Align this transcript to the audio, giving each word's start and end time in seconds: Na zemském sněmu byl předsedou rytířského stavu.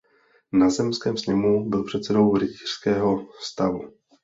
Na 0.53 0.69
zemském 0.69 1.17
sněmu 1.17 1.69
byl 1.69 1.83
předsedou 1.83 2.37
rytířského 2.37 3.27
stavu. 3.41 3.81